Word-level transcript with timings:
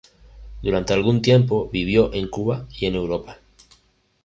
Durante 0.63 0.93
algún 0.93 1.21
tiempo 1.21 1.69
vivió 1.71 2.11
en 2.11 2.27
Cuba 2.27 2.65
y 2.71 2.87
en 2.87 2.95
Europa. 2.95 3.37